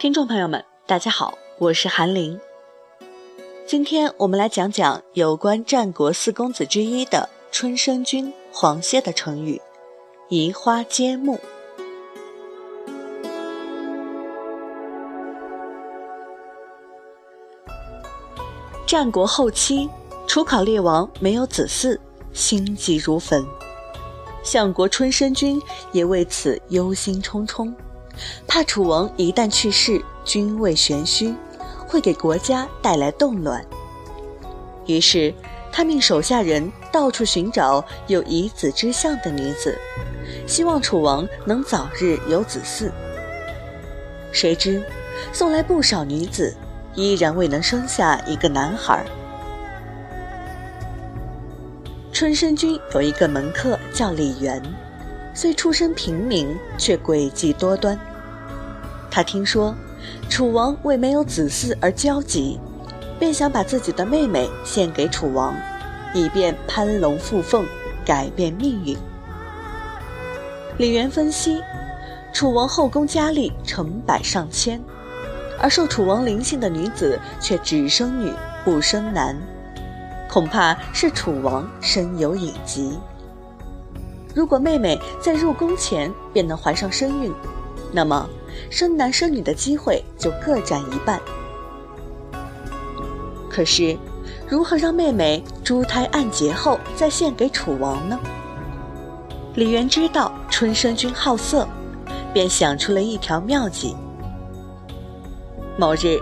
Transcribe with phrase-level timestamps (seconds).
[0.00, 2.40] 听众朋友们，大家好，我是韩林。
[3.66, 9.60] 今天我们来讲讲有关战国四公子之一的春申君黄歇的成语
[10.30, 11.38] “移花接木”。
[18.86, 19.86] 战国后期，
[20.26, 21.98] 楚考烈王没有子嗣，
[22.32, 23.44] 心急如焚，
[24.42, 25.60] 相国春申君
[25.92, 27.70] 也为此忧心忡忡。
[28.46, 31.34] 怕楚王一旦去世，君位悬虚，
[31.86, 33.64] 会给国家带来动乱。
[34.86, 35.32] 于是，
[35.72, 39.78] 他命手下人到处寻找有遗子之相的女子，
[40.46, 42.90] 希望楚王能早日有子嗣。
[44.32, 44.82] 谁知，
[45.32, 46.56] 送来不少女子，
[46.94, 49.04] 依然未能生下一个男孩。
[52.12, 54.62] 春申君有一个门客叫李元，
[55.32, 57.98] 虽出身平民，却诡计多端。
[59.10, 59.74] 他听说
[60.28, 62.58] 楚王为没有子嗣而焦急，
[63.18, 65.54] 便想把自己的妹妹献给楚王，
[66.14, 67.66] 以便攀龙附凤，
[68.04, 68.96] 改变命运。
[70.78, 71.60] 李元分析，
[72.32, 74.80] 楚王后宫佳丽成百上千，
[75.58, 78.32] 而受楚王灵性的女子却只生女
[78.64, 79.36] 不生男，
[80.30, 82.96] 恐怕是楚王身有隐疾。
[84.34, 87.32] 如果妹妹在入宫前便能怀上身孕，
[87.92, 88.26] 那么。
[88.70, 91.20] 生男生女的机会就各占一半。
[93.48, 93.96] 可是，
[94.48, 98.18] 如何让妹妹珠胎暗结后再献给楚王呢？
[99.54, 101.66] 李元知道春申君好色，
[102.32, 103.96] 便想出了一条妙计。
[105.76, 106.20] 某日，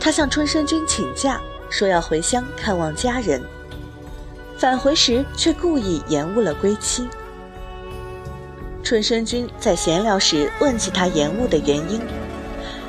[0.00, 3.42] 他向春申君请假，说要回乡看望家人，
[4.56, 7.06] 返回时却故意延误了归期。
[8.82, 12.00] 春申君在闲聊时问起他延误的原因，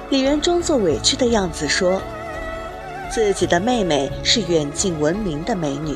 [0.10, 2.02] 李元装作委屈的样子说
[3.12, 5.96] ：“自己的妹妹是远近闻名的美女，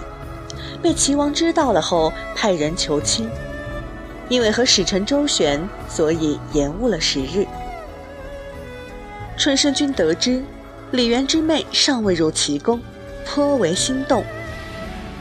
[0.83, 3.27] 被齐王知道了后派人求亲，
[4.29, 7.47] 因为和使臣周旋，所以延误了时日。”
[9.35, 10.43] 春申君得知
[10.91, 12.79] 李元之妹尚未入齐宫，
[13.25, 14.23] 颇为心动，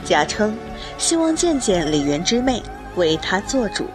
[0.05, 0.55] 假称
[0.99, 2.63] 希望见见李元之妹，
[2.95, 3.87] 为他做主。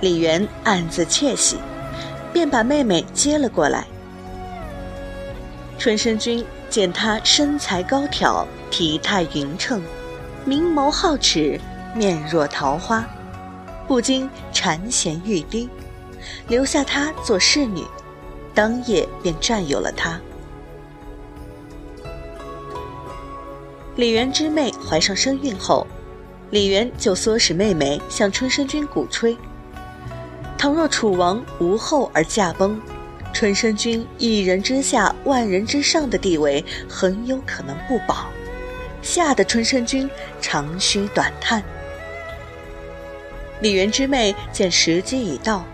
[0.00, 1.58] 李元暗自窃喜，
[2.32, 3.84] 便把妹妹接了过来。
[5.78, 9.82] 春申君见她身材高挑，体态匀称，
[10.44, 11.60] 明眸皓齿，
[11.94, 13.06] 面若桃花，
[13.86, 15.68] 不禁馋涎欲滴，
[16.48, 17.84] 留下她做侍女，
[18.54, 20.18] 当夜便占有了她。
[23.96, 25.86] 李元之妹怀上身孕后，
[26.50, 29.36] 李元就唆使妹妹向春申君鼓吹。
[30.60, 32.78] 倘若楚王无后而驾崩，
[33.32, 38.26] 春申君一人之下万人之上的地位很有可能不保，
[39.00, 41.62] 吓得春申君长吁短叹。
[43.62, 45.64] 李元之妹见时机已到，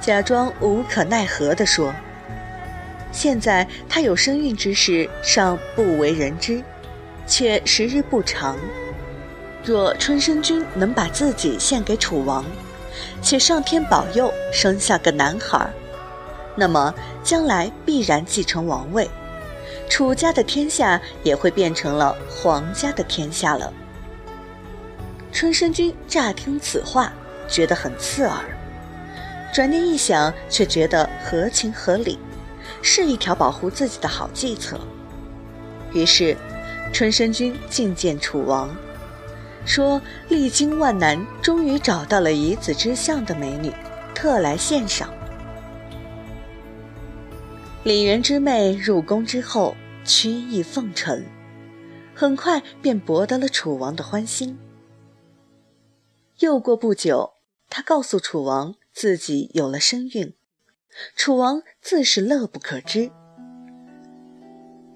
[0.00, 1.92] 假装无可奈何地说
[3.10, 6.62] ：“现在她有身孕之事尚不为人知，
[7.26, 8.56] 且时日不长，
[9.64, 12.44] 若春申君能把自己献给楚王。”
[13.20, 15.70] 且上天保佑生下个男孩，
[16.54, 19.08] 那么将来必然继承王位，
[19.88, 23.72] 楚家的天下也会变成了皇家的天下了。
[25.32, 27.12] 春申君乍听此话，
[27.48, 28.44] 觉得很刺耳，
[29.52, 32.18] 转念一想，却觉得合情合理，
[32.82, 34.80] 是一条保护自己的好计策。
[35.92, 36.36] 于是，
[36.92, 38.74] 春申君觐见楚王。
[39.64, 43.72] 说历经万难，终于找到了遗子之相的美女，
[44.14, 45.12] 特来献赏。
[47.84, 51.24] 李元之妹入宫之后，曲意奉承，
[52.14, 54.58] 很快便博得了楚王的欢心。
[56.40, 57.32] 又过不久，
[57.68, 60.34] 她告诉楚王自己有了身孕，
[61.14, 63.10] 楚王自是乐不可支。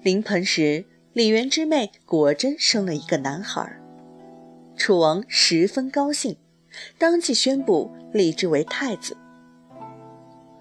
[0.01, 3.79] 临盆时，李元之妹果真生了一个男孩。
[4.83, 6.35] 楚王十分高兴，
[6.97, 9.15] 当即宣布立之为太子。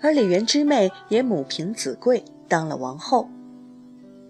[0.00, 3.28] 而李元之妹也母凭子贵，当了王后。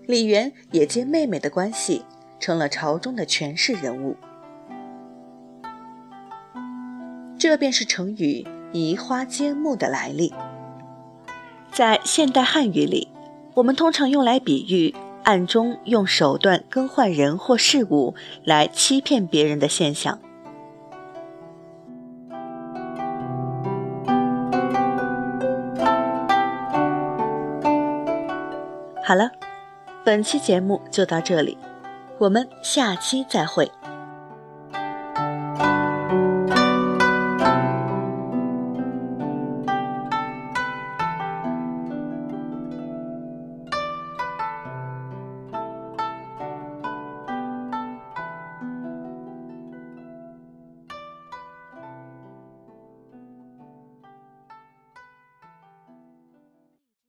[0.06, 2.06] 李元也借妹妹的关系，
[2.40, 4.16] 成了朝中的权势人物。
[7.38, 10.32] 这便是成语“移花接木”的来历。
[11.70, 13.08] 在现代汉语里，
[13.56, 14.94] 我们通常用来比喻。
[15.24, 18.14] 暗中用手段更换人或事物
[18.44, 20.19] 来欺骗别人的现象。
[29.04, 29.30] 好了
[30.04, 31.58] 本期节目就到这里
[32.18, 33.70] 我们下期再会。